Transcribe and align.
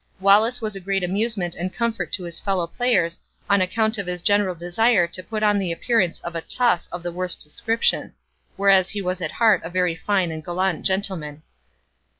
Wallace 0.19 0.61
was 0.61 0.75
a 0.75 0.79
great 0.79 1.03
amusement 1.03 1.53
and 1.53 1.71
comfort 1.71 2.11
to 2.13 2.23
his 2.23 2.39
fellow 2.39 2.65
players 2.65 3.19
on 3.47 3.61
account 3.61 3.99
of 3.99 4.07
his 4.07 4.23
general 4.23 4.55
desire 4.55 5.05
to 5.05 5.21
put 5.21 5.43
on 5.43 5.59
the 5.59 5.71
appearance 5.71 6.19
of 6.21 6.33
a 6.35 6.41
'tough' 6.41 6.87
of 6.91 7.03
the 7.03 7.11
worst 7.11 7.39
description; 7.39 8.13
whereas 8.57 8.89
he 8.89 9.01
was 9.03 9.21
at 9.21 9.33
heart 9.33 9.61
a 9.63 9.69
very 9.69 9.93
fine 9.93 10.31
and 10.31 10.43
gallant 10.43 10.87
gentleman. 10.87 11.43